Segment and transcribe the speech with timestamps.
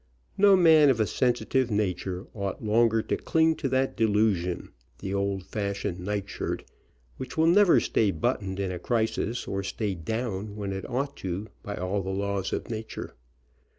[0.35, 5.45] No man of a sensitive nature ought longer to cling to that delusion, the old
[5.45, 6.63] fashioned night shirt,
[7.17, 11.49] which will never stay buttoned in a crisis, or stay down when it ought to
[11.61, 13.13] by all the laws of na ture.